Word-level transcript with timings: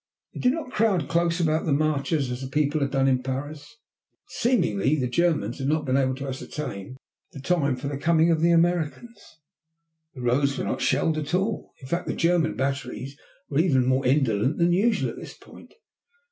They 0.33 0.39
did 0.39 0.53
not 0.53 0.71
crowd 0.71 1.07
close 1.07 1.39
about 1.39 1.67
the 1.67 1.71
marchers 1.73 2.31
as 2.31 2.41
the 2.41 2.47
people 2.47 2.81
had 2.81 2.89
done 2.89 3.07
in 3.07 3.21
Paris. 3.21 3.77
Seemingly 4.29 4.95
the 4.95 5.05
Germans 5.07 5.59
had 5.59 5.67
not 5.67 5.85
been 5.85 5.95
able 5.95 6.15
to 6.15 6.27
ascertain 6.27 6.97
the 7.33 7.39
time 7.39 7.75
set 7.75 7.81
for 7.83 7.87
the 7.87 7.99
coming 8.01 8.31
of 8.31 8.41
the 8.41 8.49
Americans. 8.49 9.37
The 10.15 10.21
roads 10.21 10.57
were 10.57 10.63
not 10.63 10.81
shelled 10.81 11.19
at 11.19 11.35
all. 11.35 11.75
In 11.83 11.87
fact, 11.87 12.07
the 12.07 12.15
German 12.15 12.55
batteries 12.55 13.15
were 13.47 13.59
even 13.59 13.85
more 13.85 14.03
indolent 14.03 14.57
than 14.57 14.73
usual 14.73 15.11
at 15.11 15.17
this 15.17 15.35
point. 15.35 15.75